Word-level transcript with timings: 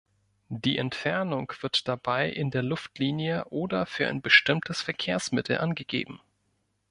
Die 0.49 0.79
Entfernung 0.79 1.53
wird 1.59 1.87
dabei 1.87 2.27
in 2.31 2.49
der 2.49 2.63
Luftlinie 2.63 3.45
oder 3.51 3.85
für 3.85 4.07
ein 4.07 4.23
bestimmtes 4.23 4.81
Verkehrsmittel 4.81 5.59
angegeben. 5.59 6.19